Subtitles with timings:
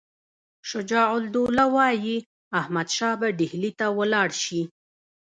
[0.69, 2.17] شجاع الدوله وایي
[2.59, 4.61] احمدشاه به ډهلي ته ولاړ شي.